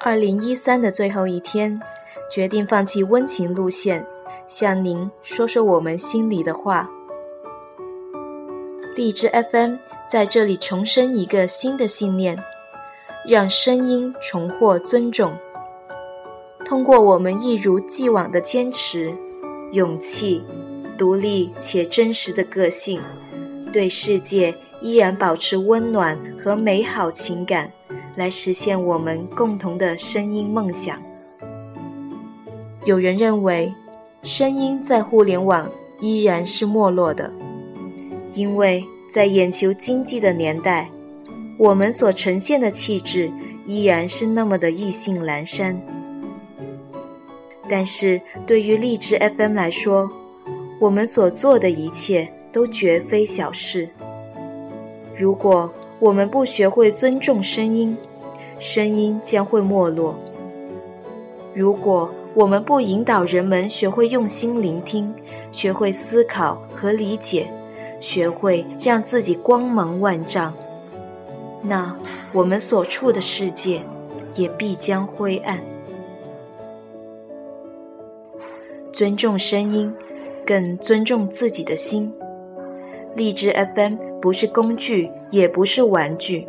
[0.00, 1.78] 二零一三的最后一天，
[2.30, 4.04] 决定放弃温情路线，
[4.46, 6.88] 向您说说我们心里的话。
[8.94, 9.74] 荔枝 FM
[10.08, 12.38] 在这里重申一个新的信念，
[13.26, 15.36] 让声音重获尊重。
[16.64, 19.12] 通过我们一如既往的坚持、
[19.72, 20.40] 勇气、
[20.96, 23.00] 独立且真实的个性，
[23.72, 27.68] 对世界依然保持温暖和美好情感。
[28.18, 31.00] 来实现我们共同的声音梦想。
[32.84, 33.72] 有人认为，
[34.24, 35.70] 声音在互联网
[36.00, 37.32] 依然是没落的，
[38.34, 40.90] 因为在眼球经济的年代，
[41.56, 43.30] 我们所呈现的气质
[43.66, 45.80] 依然是那么的意兴阑珊。
[47.70, 50.10] 但是对于励志 FM 来说，
[50.80, 53.88] 我们所做的一切都绝非小事。
[55.16, 57.96] 如果我们不学会尊重声音，
[58.58, 60.14] 声音将会没落。
[61.54, 65.12] 如果我们不引导人们学会用心聆听，
[65.50, 67.50] 学会思考和理解，
[67.98, 70.52] 学会让自己光芒万丈，
[71.62, 71.96] 那
[72.32, 73.80] 我们所处的世界
[74.34, 75.58] 也必将灰暗。
[78.92, 79.92] 尊重声音，
[80.46, 82.12] 更尊重自己的心。
[83.16, 86.46] 荔枝 FM 不是工具，也不是玩具。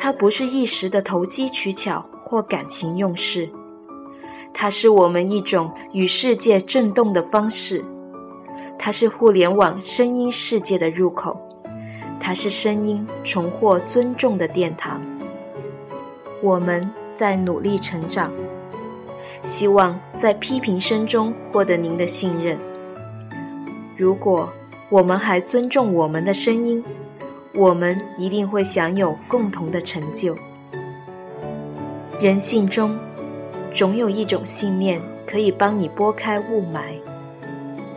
[0.00, 3.50] 它不是一时的投机取巧或感情用事，
[4.54, 7.84] 它是我们一种与世界震动的方式，
[8.78, 11.36] 它是互联网声音世界的入口，
[12.20, 15.02] 它是声音重获尊重的殿堂。
[16.40, 18.30] 我们在努力成长，
[19.42, 22.56] 希望在批评声中获得您的信任。
[23.96, 24.48] 如果
[24.90, 26.82] 我们还尊重我们的声音。
[27.54, 30.36] 我们一定会享有共同的成就。
[32.20, 32.96] 人性中，
[33.72, 36.82] 总有一种信念可以帮你拨开雾霾。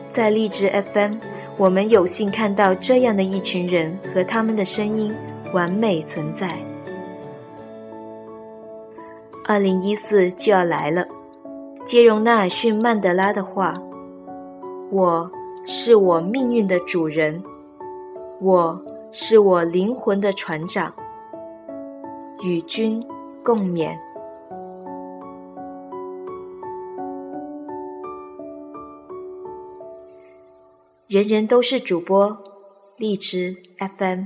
[0.10, 1.16] 在励志 FM，
[1.58, 5.14] 我们有幸看到这样的一群人和他们的声音
[5.54, 6.56] 完美存在。
[9.46, 11.06] 二零一四就要来了，
[11.86, 13.74] 接容纳尔逊·曼德拉的话
[14.92, 15.30] ：“我
[15.66, 17.44] 是我命运的主人，
[18.40, 18.82] 我。”
[19.14, 20.94] 是我灵魂的船长，
[22.44, 23.06] 与君
[23.44, 23.94] 共勉。
[31.08, 32.38] 人人都是主播，
[32.96, 33.58] 荔枝
[33.98, 34.24] FM。